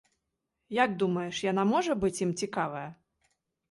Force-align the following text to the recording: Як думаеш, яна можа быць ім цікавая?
Як 0.83 0.95
думаеш, 1.03 1.35
яна 1.51 1.69
можа 1.75 1.99
быць 2.07 2.17
ім 2.29 2.35
цікавая? 2.45 2.87